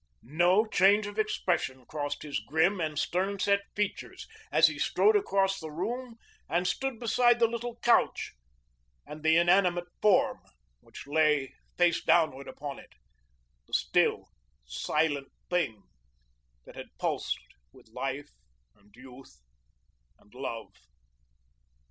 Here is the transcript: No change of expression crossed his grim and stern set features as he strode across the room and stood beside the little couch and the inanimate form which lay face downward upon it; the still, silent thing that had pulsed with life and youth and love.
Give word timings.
No 0.23 0.65
change 0.65 1.05
of 1.05 1.19
expression 1.19 1.85
crossed 1.85 2.23
his 2.23 2.39
grim 2.39 2.81
and 2.81 2.97
stern 2.97 3.37
set 3.37 3.59
features 3.75 4.25
as 4.51 4.65
he 4.65 4.79
strode 4.79 5.15
across 5.15 5.59
the 5.59 5.69
room 5.69 6.15
and 6.49 6.67
stood 6.67 6.97
beside 6.99 7.37
the 7.37 7.45
little 7.45 7.75
couch 7.83 8.33
and 9.05 9.21
the 9.21 9.35
inanimate 9.37 9.85
form 10.01 10.39
which 10.79 11.05
lay 11.05 11.53
face 11.77 12.03
downward 12.03 12.47
upon 12.47 12.79
it; 12.79 12.93
the 13.67 13.75
still, 13.75 14.29
silent 14.65 15.31
thing 15.51 15.83
that 16.65 16.75
had 16.75 16.97
pulsed 16.97 17.37
with 17.71 17.87
life 17.89 18.31
and 18.73 18.95
youth 18.95 19.37
and 20.17 20.33
love. 20.33 20.71